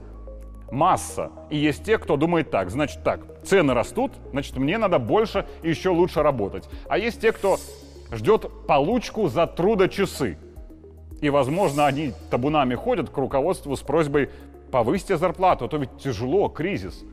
масса. 0.72 1.32
И 1.50 1.58
есть 1.58 1.84
те, 1.84 1.98
кто 1.98 2.16
думает 2.16 2.52
так, 2.52 2.70
значит 2.70 3.04
так, 3.04 3.22
цены 3.44 3.74
растут, 3.74 4.14
значит 4.32 4.56
мне 4.58 4.78
надо 4.78 5.00
больше 5.00 5.46
и 5.64 5.70
еще 5.70 5.90
лучше 5.90 6.22
работать. 6.22 6.70
А 6.88 6.98
есть 6.98 7.22
те, 7.22 7.32
кто 7.32 7.58
ждет 8.12 8.50
получку 8.68 9.28
за 9.28 9.48
трудочасы. 9.48 10.38
И, 11.22 11.30
возможно, 11.30 11.86
они 11.86 12.14
табунами 12.30 12.76
ходят 12.76 13.10
к 13.10 13.18
руководству 13.18 13.76
с 13.76 13.82
просьбой 13.82 14.30
повысьте 14.72 15.18
зарплату, 15.18 15.66
а 15.66 15.68
то 15.68 15.78
ведь 15.78 15.98
тяжело, 15.98 16.50
кризис. 16.50 17.04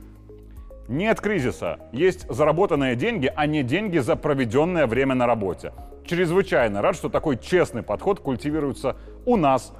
Нет 0.88 1.20
кризиса. 1.20 1.78
Есть 1.92 2.26
заработанные 2.30 2.96
деньги, 2.96 3.30
а 3.34 3.46
не 3.46 3.62
деньги 3.62 3.98
за 3.98 4.16
проведенное 4.16 4.86
время 4.86 5.14
на 5.14 5.26
работе. 5.26 5.72
Чрезвычайно 6.06 6.80
рад, 6.80 6.96
что 6.96 7.10
такой 7.10 7.36
честный 7.36 7.82
подход 7.82 8.20
культивируется 8.20 8.96
у 9.26 9.36
нас 9.36 9.74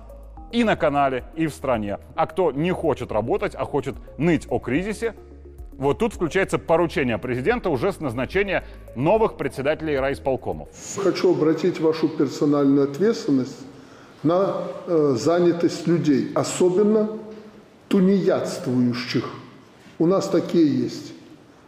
и 0.53 0.65
на 0.65 0.77
канале, 0.77 1.25
и 1.35 1.47
в 1.47 1.55
стране. 1.55 1.99
А 2.15 2.27
кто 2.27 2.53
не 2.53 2.73
хочет 2.73 3.11
работать, 3.11 3.55
а 3.55 3.65
хочет 3.65 3.95
ныть 4.19 4.47
о 4.51 4.59
кризисе, 4.59 5.15
вот 5.79 5.99
тут 5.99 6.13
включается 6.13 6.59
поручение 6.59 7.19
президента 7.19 7.71
уже 7.71 7.93
с 7.93 8.01
назначения 8.01 8.65
новых 8.97 9.37
председателей 9.37 9.99
райисполкомов. 9.99 10.69
Хочу 10.97 11.33
обратить 11.33 11.81
вашу 11.81 12.09
персональную 12.09 12.91
ответственность 12.91 13.61
на 14.25 14.65
э, 14.87 15.15
занятость 15.17 15.87
людей, 15.87 16.33
особенно 16.35 17.09
тунеядствующих. 17.89 19.25
У 19.99 20.07
нас 20.07 20.29
такие 20.29 20.67
есть. 20.85 21.13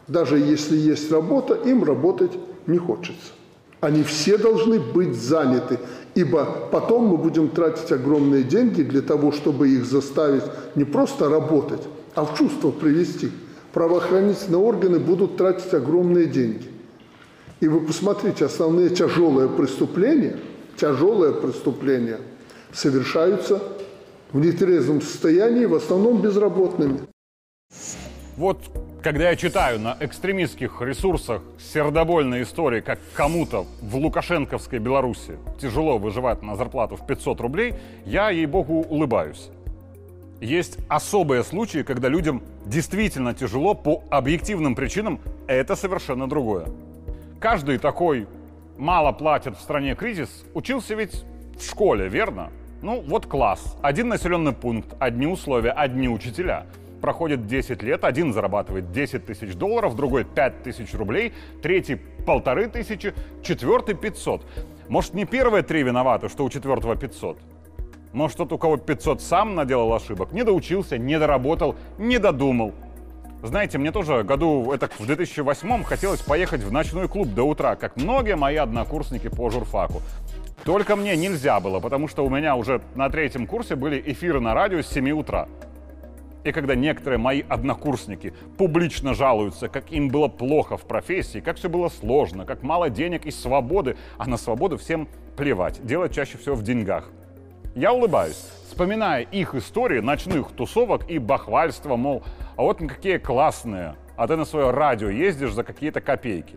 Даже 0.06 0.38
если 0.38 0.76
есть 0.76 1.10
работа, 1.10 1.54
им 1.54 1.84
работать 1.84 2.32
не 2.66 2.78
хочется. 2.78 3.32
Они 3.80 4.02
все 4.02 4.36
должны 4.36 4.78
быть 4.78 5.14
заняты, 5.14 5.78
ибо 6.14 6.44
потом 6.70 7.06
мы 7.06 7.16
будем 7.16 7.48
тратить 7.48 7.90
огромные 7.92 8.42
деньги 8.42 8.82
для 8.82 9.00
того, 9.00 9.32
чтобы 9.32 9.70
их 9.70 9.86
заставить 9.86 10.44
не 10.74 10.84
просто 10.84 11.28
работать, 11.28 11.82
а 12.14 12.24
в 12.24 12.36
чувство 12.36 12.70
привести. 12.70 13.30
Правоохранительные 13.72 14.60
органы 14.60 14.98
будут 14.98 15.36
тратить 15.36 15.72
огромные 15.72 16.26
деньги. 16.26 16.68
И 17.60 17.68
вы 17.68 17.80
посмотрите, 17.80 18.44
основные 18.44 18.90
тяжелые 18.90 19.48
преступления, 19.48 20.38
тяжелые 20.76 21.32
преступления 21.32 22.18
совершаются 22.72 23.62
в 24.32 24.38
нетрезвом 24.38 25.00
состоянии, 25.00 25.64
в 25.64 25.74
основном 25.74 26.20
безработными. 26.20 27.00
Вот 28.36 28.58
когда 29.02 29.30
я 29.30 29.36
читаю 29.36 29.80
на 29.80 29.96
экстремистских 30.00 30.80
ресурсах 30.82 31.42
сердобольные 31.58 32.42
истории, 32.42 32.80
как 32.80 32.98
кому-то 33.14 33.66
в 33.80 33.96
Лукашенковской 33.96 34.78
Беларуси 34.78 35.38
тяжело 35.60 35.98
выживать 35.98 36.42
на 36.42 36.56
зарплату 36.56 36.96
в 36.96 37.06
500 37.06 37.40
рублей, 37.40 37.74
я, 38.04 38.30
ей-богу, 38.30 38.84
улыбаюсь. 38.88 39.50
Есть 40.40 40.78
особые 40.88 41.44
случаи, 41.44 41.82
когда 41.82 42.08
людям 42.08 42.42
действительно 42.66 43.34
тяжело 43.34 43.74
по 43.74 44.04
объективным 44.10 44.74
причинам, 44.74 45.20
это 45.46 45.76
совершенно 45.76 46.28
другое. 46.28 46.66
Каждый 47.40 47.78
такой 47.78 48.26
мало 48.78 49.12
платит 49.12 49.56
в 49.56 49.60
стране 49.60 49.94
кризис 49.94 50.44
учился 50.54 50.94
ведь 50.94 51.24
в 51.58 51.64
школе, 51.64 52.08
верно? 52.08 52.50
Ну, 52.82 53.04
вот 53.06 53.26
класс. 53.26 53.76
Один 53.82 54.08
населенный 54.08 54.52
пункт, 54.52 54.94
одни 54.98 55.26
условия, 55.26 55.70
одни 55.70 56.08
учителя. 56.08 56.66
Проходит 57.02 57.46
10 57.46 57.82
лет, 57.82 58.04
один 58.04 58.32
зарабатывает 58.32 58.90
10 58.90 59.26
тысяч 59.26 59.54
долларов, 59.54 59.96
другой 59.96 60.24
5 60.24 60.62
тысяч 60.62 60.94
рублей, 60.94 61.32
третий 61.62 61.96
полторы 62.26 62.68
тысячи, 62.68 63.14
четвертый 63.42 63.94
500. 63.94 64.46
Может, 64.88 65.14
не 65.14 65.24
первые 65.24 65.62
три 65.62 65.82
виноваты, 65.82 66.28
что 66.28 66.44
у 66.44 66.50
четвертого 66.50 66.96
500? 66.96 67.38
Может, 68.12 68.38
тот, 68.38 68.52
у 68.52 68.58
кого 68.58 68.76
500 68.76 69.20
сам 69.20 69.54
наделал 69.54 69.92
ошибок, 69.94 70.32
не 70.32 70.42
доучился, 70.42 70.98
не 70.98 71.18
доработал, 71.18 71.76
не 71.98 72.18
додумал. 72.18 72.72
Знаете, 73.42 73.78
мне 73.78 73.92
тоже 73.92 74.22
году 74.22 74.70
это 74.72 74.90
в 74.98 75.06
2008 75.06 75.84
хотелось 75.84 76.20
поехать 76.20 76.62
в 76.62 76.72
ночной 76.72 77.08
клуб 77.08 77.28
до 77.28 77.44
утра, 77.44 77.76
как 77.76 77.96
многие 77.96 78.36
мои 78.36 78.56
однокурсники 78.56 79.28
по 79.28 79.48
журфаку. 79.50 80.02
Только 80.64 80.94
мне 80.94 81.16
нельзя 81.16 81.58
было, 81.58 81.80
потому 81.80 82.06
что 82.06 82.24
у 82.24 82.30
меня 82.30 82.54
уже 82.54 82.82
на 82.94 83.08
третьем 83.08 83.46
курсе 83.46 83.76
были 83.76 84.02
эфиры 84.04 84.40
на 84.40 84.54
радио 84.54 84.82
с 84.82 84.88
7 84.88 85.10
утра. 85.10 85.48
И 86.44 86.52
когда 86.52 86.74
некоторые 86.74 87.18
мои 87.18 87.42
однокурсники 87.48 88.32
публично 88.56 89.14
жалуются, 89.14 89.68
как 89.68 89.90
им 89.92 90.08
было 90.08 90.28
плохо 90.28 90.76
в 90.76 90.82
профессии, 90.82 91.40
как 91.40 91.56
все 91.56 91.68
было 91.68 91.88
сложно, 91.88 92.46
как 92.46 92.62
мало 92.62 92.88
денег 92.88 93.26
и 93.26 93.30
свободы, 93.30 93.96
а 94.16 94.26
на 94.26 94.36
свободу 94.36 94.78
всем 94.78 95.08
плевать, 95.36 95.84
делать 95.84 96.14
чаще 96.14 96.38
всего 96.38 96.54
в 96.54 96.62
деньгах. 96.62 97.10
Я 97.74 97.92
улыбаюсь, 97.92 98.42
вспоминая 98.68 99.22
их 99.22 99.54
истории 99.54 100.00
ночных 100.00 100.50
тусовок 100.52 101.08
и 101.10 101.18
бахвальства, 101.18 101.96
мол, 101.96 102.22
а 102.56 102.62
вот 102.62 102.78
какие 102.78 103.18
классные, 103.18 103.96
а 104.16 104.26
ты 104.26 104.36
на 104.36 104.44
свое 104.44 104.70
радио 104.70 105.08
ездишь 105.08 105.52
за 105.52 105.62
какие-то 105.62 106.00
копейки. 106.00 106.56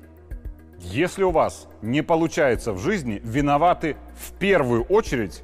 Если 0.84 1.24
у 1.24 1.32
вас 1.32 1.68
не 1.82 2.02
получается 2.02 2.74
в 2.74 2.78
жизни, 2.78 3.22
виноваты 3.24 3.96
в 4.16 4.34
первую 4.34 4.84
очередь 4.84 5.42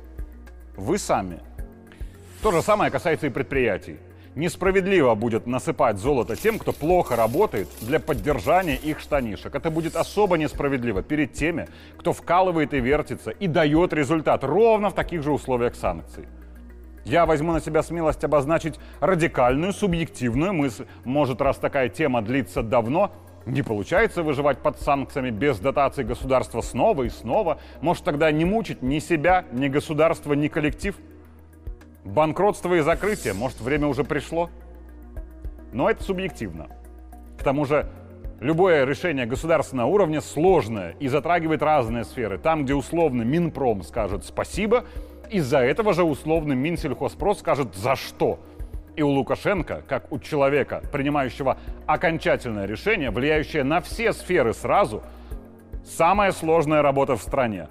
вы 0.75 0.97
сами. 0.97 1.39
То 2.43 2.51
же 2.51 2.61
самое 2.61 2.91
касается 2.91 3.27
и 3.27 3.29
предприятий. 3.29 3.97
Несправедливо 4.35 5.15
будет 5.15 5.47
насыпать 5.47 5.97
золото 5.97 6.35
тем, 6.35 6.59
кто 6.59 6.73
плохо 6.73 7.15
работает 7.15 7.69
для 7.81 7.99
поддержания 7.99 8.75
их 8.75 8.99
штанишек. 8.99 9.55
Это 9.55 9.71
будет 9.71 9.95
особо 9.95 10.37
несправедливо 10.37 11.03
перед 11.03 11.33
теми, 11.33 11.67
кто 11.97 12.11
вкалывает 12.11 12.73
и 12.73 12.79
вертится 12.79 13.31
и 13.31 13.47
дает 13.47 13.93
результат 13.93 14.43
ровно 14.43 14.89
в 14.89 14.93
таких 14.93 15.23
же 15.23 15.31
условиях 15.31 15.75
санкций. 15.75 16.25
Я 17.05 17.25
возьму 17.25 17.53
на 17.53 17.61
себя 17.61 17.81
смелость 17.81 18.23
обозначить 18.25 18.75
радикальную, 18.99 19.71
субъективную 19.71 20.53
мысль. 20.53 20.85
Может, 21.05 21.41
раз 21.41 21.57
такая 21.57 21.89
тема 21.89 22.21
длится 22.21 22.61
давно, 22.61 23.13
не 23.45 23.61
получается 23.61 24.23
выживать 24.23 24.59
под 24.59 24.79
санкциями 24.79 25.29
без 25.29 25.59
дотации 25.59 26.03
государства 26.03 26.61
снова 26.61 27.03
и 27.03 27.09
снова. 27.09 27.59
Может 27.81 28.03
тогда 28.03 28.31
не 28.31 28.45
мучить 28.45 28.81
ни 28.81 28.99
себя, 28.99 29.45
ни 29.51 29.67
государство, 29.67 30.33
ни 30.33 30.47
коллектив? 30.47 30.95
Банкротство 32.03 32.75
и 32.75 32.81
закрытие, 32.81 33.33
может 33.33 33.59
время 33.61 33.87
уже 33.87 34.03
пришло? 34.03 34.49
Но 35.71 35.89
это 35.89 36.03
субъективно. 36.03 36.67
К 37.37 37.43
тому 37.43 37.65
же 37.65 37.87
любое 38.39 38.85
решение 38.85 39.25
государственного 39.25 39.87
уровня 39.87 40.21
сложное 40.21 40.95
и 40.99 41.07
затрагивает 41.07 41.61
разные 41.61 42.03
сферы. 42.05 42.37
Там, 42.37 42.63
где 42.63 42.73
условно 42.73 43.23
Минпром 43.23 43.83
скажет 43.83 44.25
спасибо, 44.25 44.85
из-за 45.29 45.59
этого 45.59 45.93
же 45.93 46.03
условно 46.03 46.53
Минсельхозпрос 46.53 47.39
скажет 47.39 47.75
за 47.75 47.95
что– 47.95 48.39
и 48.99 49.01
у 49.01 49.07
Лукашенко, 49.11 49.81
как 49.87 50.11
у 50.11 50.19
человека, 50.19 50.83
принимающего 50.91 51.57
окончательное 51.87 52.65
решение, 52.65 53.11
влияющее 53.11 53.63
на 53.63 53.79
все 53.79 54.11
сферы 54.11 54.53
сразу, 54.53 55.01
самая 55.85 56.33
сложная 56.33 56.81
работа 56.81 57.15
в 57.15 57.21
стране. 57.21 57.69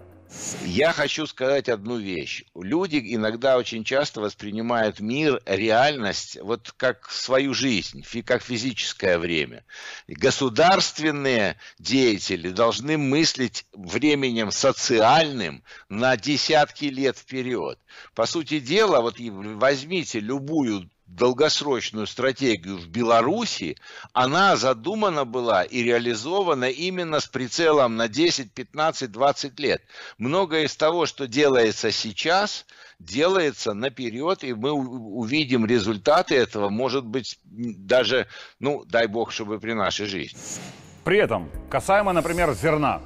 Я 0.64 0.92
хочу 0.92 1.26
сказать 1.26 1.68
одну 1.68 1.98
вещь. 1.98 2.44
Люди 2.54 3.02
иногда 3.14 3.58
очень 3.58 3.84
часто 3.84 4.22
воспринимают 4.22 5.00
мир, 5.00 5.42
реальность, 5.44 6.38
вот 6.40 6.72
как 6.78 7.10
свою 7.10 7.52
жизнь, 7.52 8.02
как 8.24 8.42
физическое 8.42 9.18
время. 9.18 9.64
Государственные 10.06 11.56
деятели 11.78 12.48
должны 12.48 12.96
мыслить 12.96 13.66
временем 13.74 14.50
социальным 14.50 15.62
на 15.90 16.16
десятки 16.16 16.86
лет 16.86 17.18
вперед. 17.18 17.78
По 18.14 18.24
сути 18.24 18.60
дела, 18.60 19.02
вот 19.02 19.16
возьмите 19.18 20.20
любую 20.20 20.88
долгосрочную 21.08 22.06
стратегию 22.06 22.76
в 22.76 22.86
Беларуси, 22.88 23.76
она 24.12 24.56
задумана 24.56 25.24
была 25.24 25.64
и 25.64 25.82
реализована 25.82 26.66
именно 26.66 27.20
с 27.20 27.26
прицелом 27.26 27.96
на 27.96 28.08
10, 28.08 28.52
15, 28.52 29.10
20 29.10 29.60
лет. 29.60 29.82
Многое 30.18 30.64
из 30.64 30.76
того, 30.76 31.06
что 31.06 31.26
делается 31.26 31.90
сейчас, 31.90 32.66
делается 32.98 33.72
наперед, 33.72 34.44
и 34.44 34.52
мы 34.52 34.72
увидим 34.72 35.64
результаты 35.64 36.36
этого, 36.36 36.68
может 36.68 37.04
быть, 37.04 37.38
даже, 37.44 38.26
ну, 38.60 38.84
дай 38.84 39.06
бог, 39.06 39.32
чтобы 39.32 39.58
при 39.58 39.72
нашей 39.72 40.06
жизни. 40.06 40.38
При 41.04 41.18
этом, 41.18 41.50
касаемо, 41.70 42.12
например, 42.12 42.52
зерна, 42.52 43.00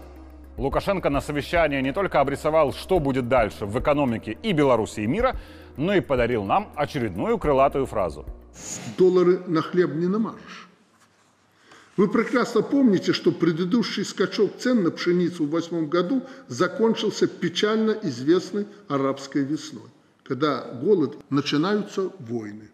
Лукашенко 0.56 1.08
на 1.08 1.20
совещании 1.20 1.80
не 1.80 1.92
только 1.92 2.20
обрисовал, 2.20 2.72
что 2.72 2.98
будет 2.98 3.28
дальше 3.28 3.64
в 3.64 3.78
экономике 3.80 4.36
и 4.42 4.52
Беларуси, 4.52 5.00
и 5.00 5.06
мира, 5.06 5.36
но 5.76 5.94
и 5.94 6.00
подарил 6.00 6.44
нам 6.44 6.72
очередную 6.74 7.38
крылатую 7.38 7.86
фразу. 7.86 8.24
Доллары 8.98 9.40
на 9.46 9.62
хлеб 9.62 9.94
не 9.94 10.06
намажешь. 10.06 10.68
Вы 11.96 12.08
прекрасно 12.08 12.62
помните, 12.62 13.12
что 13.12 13.32
предыдущий 13.32 14.04
скачок 14.04 14.56
цен 14.58 14.82
на 14.82 14.90
пшеницу 14.90 15.44
в 15.44 15.50
2008 15.50 15.88
году 15.88 16.22
закончился 16.48 17.26
печально 17.26 17.92
известной 18.02 18.66
арабской 18.88 19.44
весной, 19.44 19.90
когда 20.22 20.64
голод, 20.72 21.18
начинаются 21.28 22.10
войны. 22.18 22.70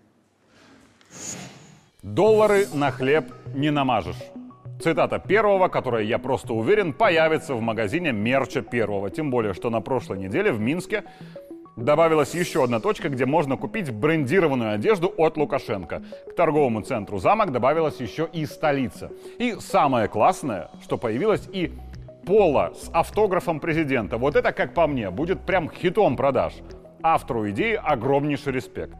Доллары 2.02 2.68
на 2.72 2.92
хлеб 2.92 3.24
не 3.54 3.70
намажешь. 3.70 4.22
Цитата 4.80 5.18
первого, 5.18 5.66
которая, 5.66 6.04
я 6.04 6.18
просто 6.18 6.52
уверен, 6.54 6.92
появится 6.92 7.54
в 7.54 7.60
магазине 7.60 8.12
мерча 8.12 8.62
первого. 8.62 9.10
Тем 9.10 9.30
более, 9.32 9.52
что 9.52 9.70
на 9.70 9.80
прошлой 9.80 10.18
неделе 10.18 10.52
в 10.52 10.60
Минске 10.60 11.02
добавилась 11.84 12.34
еще 12.34 12.64
одна 12.64 12.80
точка, 12.80 13.08
где 13.08 13.26
можно 13.26 13.56
купить 13.56 13.90
брендированную 13.92 14.74
одежду 14.74 15.12
от 15.16 15.36
Лукашенко. 15.36 16.02
К 16.30 16.34
торговому 16.34 16.82
центру 16.82 17.18
«Замок» 17.18 17.52
добавилась 17.52 18.00
еще 18.00 18.28
и 18.32 18.46
столица. 18.46 19.10
И 19.38 19.56
самое 19.60 20.08
классное, 20.08 20.70
что 20.82 20.98
появилась 20.98 21.48
и 21.52 21.72
поло 22.26 22.74
с 22.74 22.90
автографом 22.92 23.60
президента. 23.60 24.18
Вот 24.18 24.36
это, 24.36 24.52
как 24.52 24.74
по 24.74 24.86
мне, 24.86 25.10
будет 25.10 25.40
прям 25.40 25.70
хитом 25.70 26.16
продаж. 26.16 26.54
Автору 27.02 27.48
идеи 27.50 27.74
огромнейший 27.74 28.52
респект. 28.52 28.96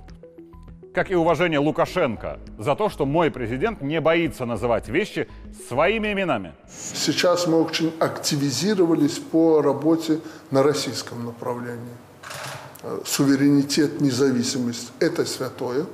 Как 0.95 1.11
и 1.11 1.15
уважение 1.15 1.59
Лукашенко 1.59 2.39
за 2.59 2.75
то, 2.75 2.89
что 2.89 3.05
мой 3.05 3.31
президент 3.31 3.83
не 3.83 4.01
боится 4.01 4.47
называть 4.47 4.89
вещи 4.89 5.29
своими 5.69 6.13
именами. 6.13 6.55
Сейчас 6.67 7.47
мы 7.47 7.63
очень 7.63 7.93
активизировались 8.01 9.19
по 9.19 9.61
работе 9.61 10.21
на 10.51 10.63
российском 10.63 11.25
направлении. 11.27 11.95
Суверенитет, 13.05 14.01
независимость– 14.01 14.93
это 15.01 15.25
святое. 15.25 15.87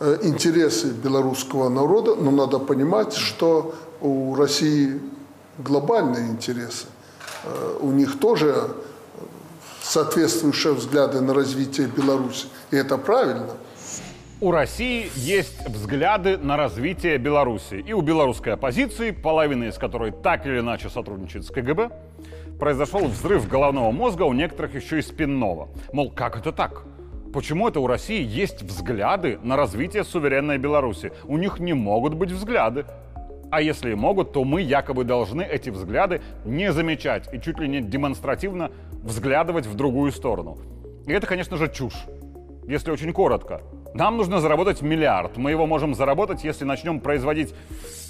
Э, 0.00 0.18
интересы 0.22 0.88
белорусского 0.88 1.68
народа, 1.68 2.16
но 2.16 2.32
надо 2.32 2.58
понимать, 2.58 3.14
что 3.14 3.76
у 4.00 4.34
России 4.34 5.00
глобальные 5.58 6.30
интересы. 6.30 6.86
Э, 7.44 7.78
у 7.80 7.92
них 7.92 8.18
тоже 8.18 8.74
соответствующие 9.80 10.72
взгляды 10.72 11.20
на 11.20 11.34
развитие 11.34 11.86
Беларуси. 11.86 12.46
И 12.72 12.76
это 12.76 12.98
правильно. 12.98 13.50
У 14.40 14.50
России 14.50 15.08
есть 15.14 15.64
взгляды 15.68 16.36
на 16.36 16.56
развитие 16.56 17.18
Беларуси. 17.18 17.84
И 17.86 17.92
у 17.92 18.00
белорусской 18.00 18.54
оппозиции, 18.54 19.12
половина 19.12 19.64
из 19.64 19.78
которой 19.78 20.10
так 20.10 20.44
или 20.46 20.58
иначе 20.58 20.90
сотрудничает 20.90 21.46
с 21.46 21.50
КГБ, 21.52 21.92
произошел 22.58 23.06
взрыв 23.06 23.48
головного 23.48 23.90
мозга, 23.90 24.22
у 24.22 24.32
некоторых 24.32 24.74
еще 24.74 24.98
и 24.98 25.02
спинного. 25.02 25.68
Мол, 25.92 26.10
как 26.10 26.36
это 26.36 26.52
так? 26.52 26.84
Почему 27.32 27.68
это 27.68 27.80
у 27.80 27.86
России 27.86 28.22
есть 28.22 28.62
взгляды 28.62 29.38
на 29.42 29.56
развитие 29.56 30.04
суверенной 30.04 30.58
Беларуси? 30.58 31.12
У 31.24 31.38
них 31.38 31.60
не 31.60 31.72
могут 31.72 32.14
быть 32.14 32.30
взгляды. 32.30 32.84
А 33.50 33.60
если 33.60 33.92
и 33.92 33.94
могут, 33.94 34.32
то 34.32 34.44
мы 34.44 34.60
якобы 34.60 35.04
должны 35.04 35.42
эти 35.42 35.70
взгляды 35.70 36.20
не 36.44 36.72
замечать 36.72 37.32
и 37.32 37.40
чуть 37.40 37.58
ли 37.58 37.68
не 37.68 37.80
демонстративно 37.80 38.70
взглядывать 39.02 39.66
в 39.66 39.74
другую 39.74 40.12
сторону. 40.12 40.58
И 41.06 41.12
это, 41.12 41.26
конечно 41.26 41.56
же, 41.56 41.68
чушь. 41.68 42.06
Если 42.66 42.90
очень 42.90 43.12
коротко. 43.12 43.60
Нам 43.94 44.16
нужно 44.16 44.40
заработать 44.40 44.80
миллиард. 44.80 45.36
Мы 45.36 45.50
его 45.50 45.66
можем 45.66 45.94
заработать, 45.94 46.44
если 46.44 46.64
начнем 46.64 47.00
производить 47.00 47.54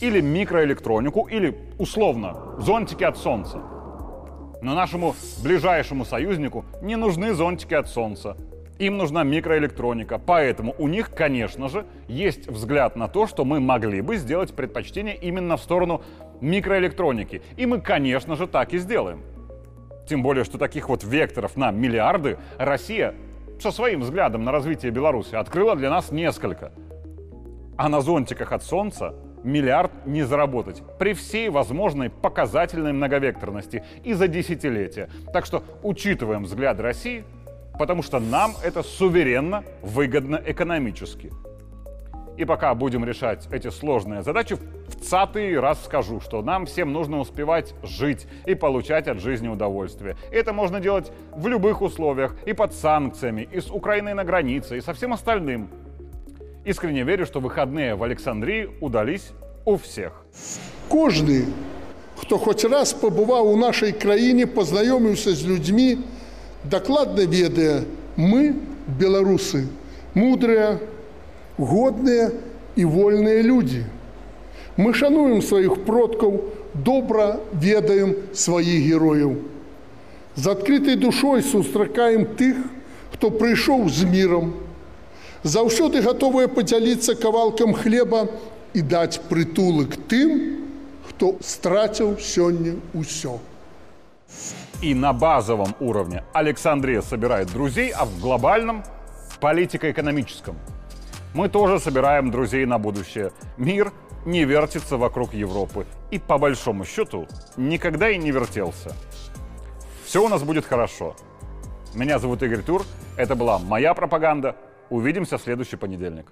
или 0.01 0.21
микроэлектронику, 0.21 1.27
или, 1.29 1.59
условно, 1.79 2.37
зонтики 2.59 3.03
от 3.03 3.17
солнца. 3.17 3.61
Но 4.63 4.75
нашему 4.77 5.17
ближайшему 5.43 6.05
союзнику 6.05 6.65
не 6.81 6.95
нужны 6.97 7.35
зонтики 7.35 7.75
от 7.75 7.89
Солнца. 7.89 8.37
Им 8.79 8.97
нужна 8.97 9.25
микроэлектроника. 9.25 10.19
Поэтому 10.19 10.75
у 10.79 10.87
них, 10.87 11.11
конечно 11.11 11.69
же, 11.69 11.85
есть 12.07 12.47
взгляд 12.47 12.95
на 12.95 13.09
то, 13.09 13.27
что 13.27 13.45
мы 13.45 13.59
могли 13.59 14.01
бы 14.01 14.17
сделать 14.17 14.55
предпочтение 14.55 15.17
именно 15.17 15.57
в 15.57 15.63
сторону 15.63 16.03
микроэлектроники. 16.41 17.43
И 17.57 17.67
мы, 17.67 17.81
конечно 17.81 18.37
же, 18.37 18.47
так 18.47 18.73
и 18.73 18.79
сделаем. 18.79 19.23
Тем 20.09 20.23
более, 20.23 20.45
что 20.45 20.59
таких 20.59 20.89
вот 20.89 21.03
векторов 21.03 21.57
на 21.57 21.73
миллиарды 21.73 22.39
Россия 22.57 23.15
со 23.61 23.73
своим 23.73 24.01
взглядом 24.01 24.45
на 24.45 24.53
развитие 24.53 24.93
Беларуси 24.93 25.35
открыла 25.35 25.75
для 25.75 25.91
нас 25.91 26.13
несколько. 26.13 26.73
А 27.77 27.89
на 27.89 28.01
зонтиках 28.01 28.53
от 28.53 28.63
Солнца 28.63 29.15
миллиард 29.45 29.91
не 30.07 30.23
заработать 30.23 30.83
при 30.99 31.15
всей 31.15 31.49
возможной 31.49 32.11
показательной 32.11 32.93
многовекторности 32.93 33.83
и 34.05 34.15
за 34.15 34.29
десятилетия. 34.29 35.09
Так 35.33 35.47
что 35.47 35.63
учитываем 35.83 36.45
взгляд 36.45 36.81
России, 36.81 37.25
потому 37.79 38.03
что 38.03 38.21
нам 38.21 38.53
это 38.65 38.83
суверенно 38.83 39.65
выгодно 39.83 40.41
экономически. 40.45 41.33
И 42.39 42.47
пока 42.47 42.75
будем 42.75 43.05
решать 43.05 43.47
эти 43.53 43.69
сложные 43.69 44.23
задачи, 44.23 44.57
в 44.89 44.97
цатый 44.97 45.59
раз 45.61 45.85
скажу, 45.85 46.21
что 46.21 46.41
нам 46.43 46.65
всем 46.65 46.93
нужно 46.93 47.19
успевать 47.19 47.75
жить 47.83 48.27
и 48.47 48.55
получать 48.55 49.07
от 49.07 49.21
жизни 49.21 49.49
удовольствие. 49.49 50.17
И 50.31 50.35
это 50.35 50.55
можно 50.55 50.81
делать 50.81 51.13
в 51.33 51.47
любых 51.47 51.83
условиях, 51.83 52.35
и 52.47 52.55
под 52.55 52.73
санкциями, 52.73 53.47
и 53.53 53.61
с 53.61 53.71
Украиной 53.71 54.15
на 54.15 54.25
границе, 54.25 54.79
и 54.79 54.81
со 54.81 54.95
всем 54.95 55.13
остальным– 55.13 55.69
Искренне 56.65 57.03
верю, 57.03 57.27
что 57.27 57.41
выходные 57.41 57.97
в 57.97 58.05
Александрии 58.05 58.71
удались 58.81 59.33
у 59.65 59.77
всех. 59.77 60.13
Кожний, 60.89 61.47
хто 62.17 62.39
хоч 62.39 62.63
раз 62.65 62.93
побывал 62.95 63.49
у 63.49 63.57
нашей 63.57 63.93
краине, 63.93 64.47
познайомився 64.47 65.33
з 65.33 65.45
людьми, 65.45 65.99
докладно 66.63 67.23
ведая, 67.23 67.83
мы, 68.17 68.55
белорусы, 68.87 69.67
мудрые, 70.15 70.79
годные 71.59 72.31
и 72.77 72.85
вольные 72.85 73.43
люди. 73.43 73.85
Мы 74.77 74.95
шануем 74.95 75.43
своих 75.43 75.85
продков, 75.85 76.43
добро 76.75 77.41
ведаем 77.53 78.15
своих 78.33 78.87
героев. 78.87 79.37
З 80.37 80.51
відкритою 80.51 80.97
душою 80.97 81.43
сустракаем 81.43 82.25
тих, 82.25 82.57
хто 83.13 83.31
прийшов 83.31 83.91
з 83.91 84.05
миром, 84.05 84.53
заўсёды 85.44 86.02
гатовыя 86.02 86.48
падзяліцца 86.48 87.16
кавалкам 87.16 87.74
хлеба 87.74 88.28
і 88.74 88.82
даць 88.82 89.20
прытулак 89.30 89.98
тым, 90.08 90.66
хто 91.10 91.36
страціў 91.42 92.18
сёння 92.20 92.78
ўсё. 92.94 93.40
И 94.82 94.94
на 94.94 95.14
базовом 95.14 95.76
уровне 95.80 96.24
Александрия 96.34 97.02
собирает 97.02 97.52
друзей, 97.52 97.92
а 97.92 98.06
в 98.06 98.20
глобальном – 98.20 99.40
политико-экономическом. 99.40 100.56
Мы 101.34 101.50
тоже 101.50 101.80
собираем 101.80 102.32
друзей 102.32 102.66
на 102.66 102.78
будущее. 102.78 103.32
Мир 103.58 103.92
не 104.26 104.44
вертится 104.44 104.98
вокруг 104.98 105.34
Европы. 105.34 105.86
И 106.12 106.20
по 106.20 106.38
большому 106.38 106.86
счету 106.86 107.28
никогда 107.58 108.10
и 108.10 108.18
не 108.18 108.32
вертелся. 108.32 108.96
Все 110.06 110.24
у 110.24 110.30
нас 110.30 110.44
будет 110.44 110.66
хорошо. 110.66 111.16
Меня 111.94 112.20
зовут 112.20 112.44
Игорь 112.44 112.62
Тур. 112.62 112.84
Это 113.18 113.36
была 113.36 113.60
моя 113.60 113.94
пропаганда. 113.94 114.56
Увидимся 114.93 115.39
в 115.39 115.43
следующий 115.43 115.77
понедельник. 115.77 116.27